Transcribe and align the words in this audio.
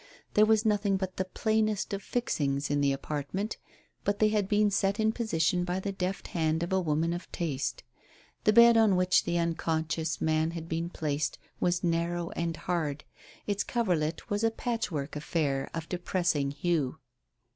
There 0.33 0.47
was 0.47 0.65
nothing 0.65 0.97
but 0.97 1.17
the 1.17 1.25
plainest 1.25 1.93
of 1.93 2.01
"fixings" 2.01 2.71
in 2.71 2.81
the 2.81 2.91
apartment, 2.91 3.57
but 4.03 4.17
they 4.17 4.29
had 4.29 4.47
been 4.49 4.71
set 4.71 4.99
in 4.99 5.11
position 5.11 5.63
by 5.63 5.79
the 5.79 5.91
deft 5.91 6.29
hand 6.29 6.63
of 6.63 6.73
a 6.73 6.81
woman 6.81 7.13
of 7.13 7.31
taste. 7.31 7.83
The 8.43 8.51
bed 8.51 8.77
on 8.77 8.95
which 8.95 9.25
the 9.25 9.37
unconscious 9.37 10.19
man 10.19 10.49
had 10.57 10.67
been 10.67 10.89
placed 10.89 11.37
was 11.59 11.83
narrow 11.83 12.31
and 12.31 12.57
hard. 12.57 13.03
Its 13.45 13.63
coverlet 13.63 14.27
was 14.27 14.43
a 14.43 14.49
patchwork 14.49 15.15
affair 15.15 15.69
of 15.71 15.87
depressing 15.87 16.49
hue. 16.49 16.97